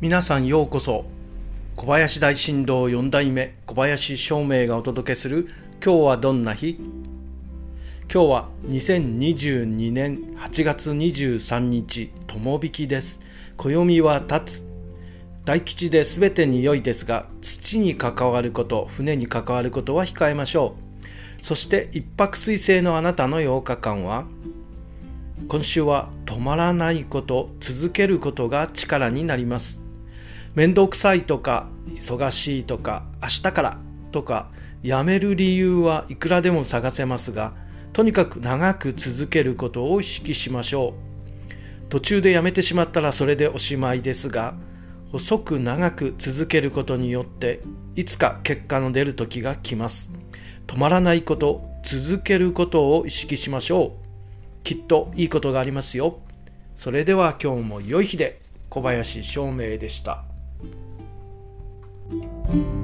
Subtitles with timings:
[0.00, 1.04] 皆さんようこそ。
[1.76, 5.48] 小林大震動4代目小林照明がお届けする
[5.82, 6.76] 今日はどんな日？
[8.12, 13.20] 今日は2022年8月23日友引きです。
[13.56, 14.64] 暦は立つ。
[15.44, 20.74] 大吉で全てに良いですが土に関わること船に関わることは控えましょ
[21.40, 21.44] う。
[21.44, 24.24] そして一泊水星のあなたの8日間は
[25.46, 29.83] 今週は止まらないこと続けることが力になります。
[30.54, 33.78] 面倒くさいとか忙しいとか明日から
[34.12, 34.50] とか
[34.82, 37.54] やめる理由はいくらでも探せますが
[37.92, 40.94] とにかく長く続けることを意識しましょ
[41.90, 41.90] う。
[41.90, 44.54] 途中でやめてしまったらそれでおしまいですが
[45.12, 47.60] 細く長く続けることによって
[47.94, 50.10] いつか結果の出る時が来ます。
[50.66, 54.64] 止まらないこと続けることを意識しましょう。
[54.64, 56.18] きっといいことがありますよ。
[56.74, 58.40] それでは今日も良い日で
[58.70, 60.33] 小林照明でした。
[62.10, 62.83] Thank you